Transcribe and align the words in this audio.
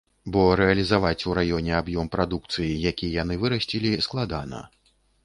Бо 0.35 0.43
рэалізаваць 0.59 1.27
у 1.31 1.35
раёне 1.39 1.75
аб'ём 1.81 2.09
прадукцыі, 2.15 2.71
які 2.91 3.11
яны 3.21 3.39
вырасцілі, 3.45 3.93
складана. 4.07 4.65